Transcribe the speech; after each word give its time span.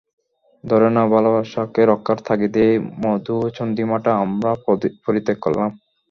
ধরে 0.63 0.87
নাও 0.89 1.07
ভালোবাসাকে 1.13 1.81
রক্ষার 1.91 2.19
তাগিদে 2.25 2.61
এই 2.67 2.75
মধুচন্দ্রিমাটা 3.03 4.11
আমরা 4.23 4.51
পরিত্যাগ 5.05 5.37
করলাম। 5.45 5.69